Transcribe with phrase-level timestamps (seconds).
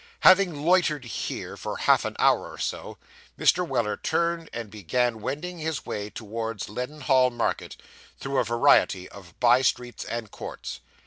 [0.21, 2.97] Having loitered here, for half an hour or so,
[3.37, 3.67] Mr.
[3.67, 7.75] Weller turned, and began wending his way towards Leadenhall Market,
[8.19, 10.79] through a variety of by streets and courts.